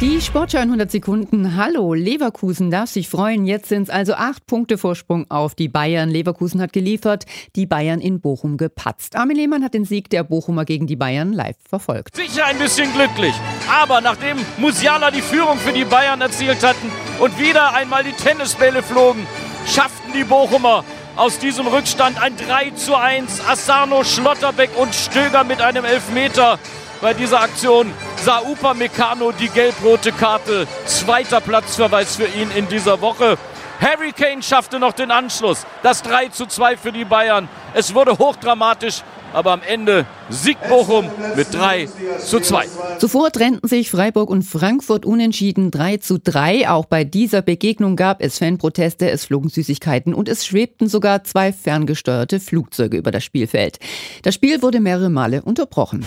[0.00, 1.56] Die Sportschau in 100 Sekunden.
[1.56, 3.46] Hallo, Leverkusen darf sich freuen.
[3.46, 6.10] Jetzt sind es also acht Punkte Vorsprung auf die Bayern.
[6.10, 9.14] Leverkusen hat geliefert, die Bayern in Bochum gepatzt.
[9.14, 12.16] Armin Lehmann hat den Sieg der Bochumer gegen die Bayern live verfolgt.
[12.16, 13.34] Sicher ein bisschen glücklich.
[13.70, 16.90] Aber nachdem Musiala die Führung für die Bayern erzielt hatten
[17.20, 19.24] und wieder einmal die Tennisbälle flogen,
[19.64, 23.46] schafften die Bochumer aus diesem Rückstand ein 3 zu 1.
[23.46, 26.58] Asano, Schlotterbeck und Stöger mit einem Elfmeter
[27.00, 27.92] bei dieser Aktion
[28.24, 30.66] sah Upamecano die gelb-rote Karte.
[30.86, 33.36] Zweiter Platzverweis für ihn in dieser Woche.
[33.80, 35.66] Harry Kane schaffte noch den Anschluss.
[35.82, 37.50] Das 3 zu 2 für die Bayern.
[37.74, 39.02] Es wurde hochdramatisch,
[39.34, 41.04] aber am Ende siegt Bochum
[41.36, 41.86] mit 3
[42.18, 42.66] zu 2.
[42.98, 46.70] Zuvor trennten sich Freiburg und Frankfurt unentschieden 3 zu 3.
[46.70, 51.52] Auch bei dieser Begegnung gab es Fanproteste, es flogen Süßigkeiten und es schwebten sogar zwei
[51.52, 53.80] ferngesteuerte Flugzeuge über das Spielfeld.
[54.22, 56.06] Das Spiel wurde mehrere Male unterbrochen.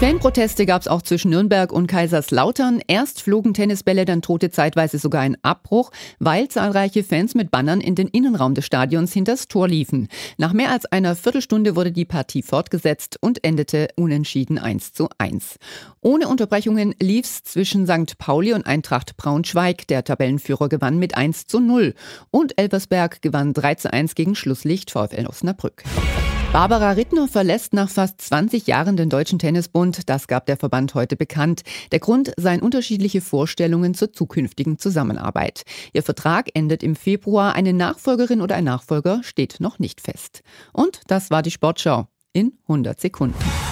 [0.00, 2.80] Fanproteste gab es auch zwischen Nürnberg und Kaiserslautern.
[2.86, 5.90] Erst flogen Tennisbälle, dann drohte zeitweise sogar ein Abbruch,
[6.20, 10.06] weil zahlreiche Fans mit Bannern in den Innenraum des Stadions hinters Tor liefen.
[10.36, 15.56] Nach mehr als einer Viertelstunde wurde die Partie fortgesetzt und endete unentschieden 1 zu 1.
[16.00, 18.18] Ohne Unterbrechungen lief's zwischen St.
[18.18, 19.88] Pauli und Eintracht Braunschweig.
[19.88, 21.94] Der Tabellenführer gewann mit 1 zu 0
[22.30, 25.82] und Elversberg gewann 3 zu 1 gegen Schlusslicht VfL Osnabrück.
[26.52, 30.08] Barbara Rittner verlässt nach fast 20 Jahren den Deutschen Tennisbund.
[30.08, 31.62] Das gab der Verband heute bekannt.
[31.92, 35.64] Der Grund seien unterschiedliche Vorstellungen zur zukünftigen Zusammenarbeit.
[35.92, 37.54] Ihr Vertrag endet im Februar.
[37.54, 40.40] Eine Nachfolgerin oder ein Nachfolger steht noch nicht fest.
[40.72, 43.67] Und das war die Sportschau in 100 Sekunden.